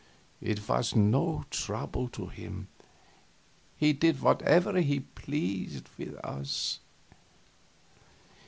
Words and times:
It 0.41 0.67
was 0.67 0.95
no 0.95 1.45
trouble 1.51 2.09
to 2.09 2.25
him; 2.25 2.69
he 3.77 3.93
did 3.93 4.19
whatever 4.19 4.79
he 4.81 4.99
pleased 5.01 5.89
with 5.95 6.15
us. 6.25 6.79